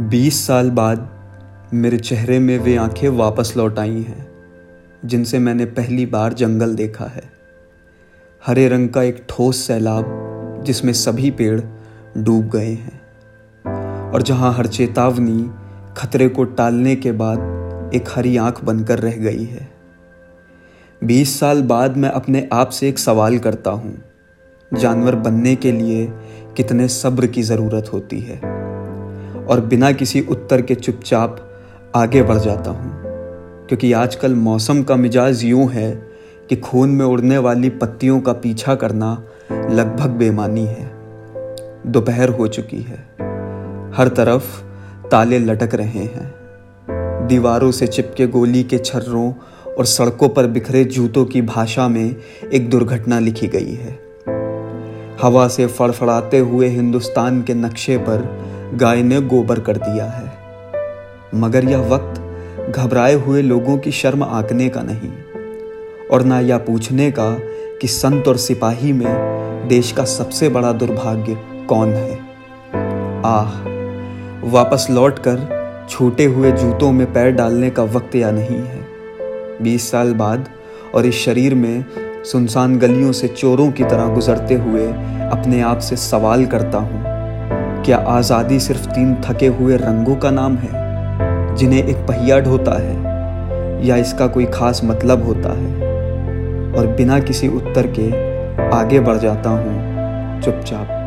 [0.00, 4.26] बीस साल बाद मेरे चेहरे में वे आँखें वापस लौट आई हैं,
[5.04, 7.22] जिनसे मैंने पहली बार जंगल देखा है।
[8.46, 10.06] हरे रंग का एक ठोस सैलाब,
[10.66, 11.60] जिसमें सभी पेड़
[12.18, 15.50] डूब गए हैं। और जहाँ हर चेतावनी
[15.96, 19.68] खतरे को टालने के बाद एक हरी आँख बनकर रह गई है।
[21.04, 24.02] बीस साल बाद मैं अपने आप से एक सवाल करता हूँ,
[24.72, 26.12] जानवर बनने के लिए
[26.56, 28.53] कितने सब्र की ज़रूरत होती है?
[29.48, 31.50] और बिना किसी उत्तर के चुपचाप
[31.96, 33.04] आगे बढ़ जाता हूँ।
[33.68, 36.08] क्योंकि आजकल मौसम का मिजाज यूँ है
[36.48, 40.92] कि खून में उड़ने वाली पत्तियों का पीछा करना लगभग बेमानी है।
[41.86, 42.98] दोपहर हो चुकी है।
[43.94, 44.62] हर तरफ़
[45.08, 46.34] ताले लटक रहे हैं।
[47.26, 49.32] दीवारों से चिपके गोली के छर्रों
[49.78, 52.16] और सड़कों पर बिखरे जूतों की भाषा में
[52.52, 53.98] एक दुर्घटना लिखी गई है।
[55.22, 60.32] हवा से फड़फड़ाते हुए हिंदुस्तान के नक्शे पर गाय ने गोबर कर दिया है।
[61.34, 65.10] मगर यह वक्त घबराए हुए लोगों की शर्म आंकने का नहीं,
[66.08, 67.30] और ना यह पूछने का
[67.80, 71.36] कि संत और सिपाही में देश का सबसे बड़ा दुर्भाग्य
[71.68, 72.18] कौन है।
[73.24, 73.52] आह,
[74.50, 78.82] वापस लौटकर छूटे हुए जूतों में पैर डालने का वक्त या नहीं है।
[79.62, 80.48] बीस साल बाद
[80.94, 81.84] और इस शरीर में
[82.24, 84.86] सुनसान गलियों से चोरों की तरह गुजरते हुए
[85.30, 87.13] अपने आप से सवाल करता हूँ
[87.84, 92.94] क्या आज़ादी सिर्फ़ तीन थके हुए रंगों का नाम है, जिन्हें एक पहिया ढोता है,
[93.86, 95.74] या इसका कोई खास मतलब होता है?
[96.72, 98.08] और बिना किसी उत्तर के
[98.76, 101.03] आगे बढ़ जाता हूँ, चुपचाप।